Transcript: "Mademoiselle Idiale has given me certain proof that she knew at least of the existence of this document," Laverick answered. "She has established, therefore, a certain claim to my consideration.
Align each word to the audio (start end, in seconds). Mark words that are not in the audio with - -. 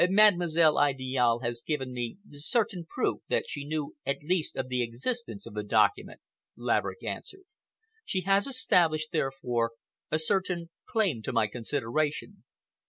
"Mademoiselle 0.09 0.79
Idiale 0.79 1.41
has 1.43 1.61
given 1.61 1.93
me 1.93 2.17
certain 2.31 2.83
proof 2.89 3.19
that 3.29 3.43
she 3.47 3.63
knew 3.63 3.95
at 4.03 4.23
least 4.23 4.55
of 4.55 4.67
the 4.67 4.81
existence 4.81 5.45
of 5.45 5.53
this 5.53 5.65
document," 5.67 6.19
Laverick 6.57 7.03
answered. 7.03 7.43
"She 8.03 8.21
has 8.21 8.47
established, 8.47 9.11
therefore, 9.11 9.73
a 10.09 10.17
certain 10.17 10.71
claim 10.87 11.21
to 11.21 11.31
my 11.33 11.45
consideration. 11.45 12.43